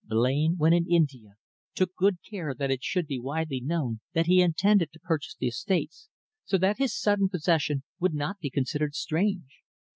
Blain, 0.03 0.55
when 0.57 0.73
in 0.73 0.87
India, 0.89 1.35
took 1.75 1.95
good 1.95 2.17
care 2.27 2.55
that 2.55 2.71
it 2.71 2.81
should 2.81 3.05
be 3.05 3.19
widely 3.19 3.61
known 3.61 3.99
that 4.13 4.25
he 4.25 4.41
intended 4.41 4.91
to 4.91 4.99
purchase 4.99 5.35
the 5.35 5.45
estates, 5.45 6.09
so 6.43 6.57
that 6.57 6.79
his 6.79 6.99
sudden 6.99 7.29
possession 7.29 7.83
would 7.99 8.15
not 8.15 8.39
be 8.39 8.49
considered 8.49 8.95
strange. 8.95 9.59